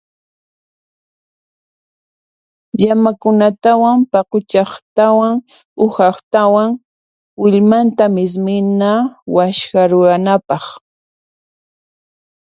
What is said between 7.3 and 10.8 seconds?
willmanta mismina waskha ruwanapaq.